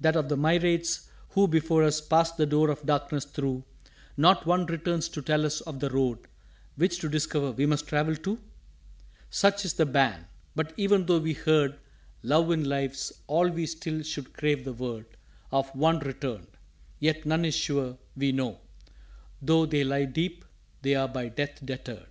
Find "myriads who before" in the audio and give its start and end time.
0.36-1.84